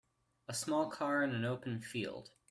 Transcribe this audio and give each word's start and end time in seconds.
A 0.47 0.55
small 0.55 0.89
car 0.89 1.21
in 1.23 1.29
an 1.35 1.45
open 1.45 1.79
field. 1.79 2.31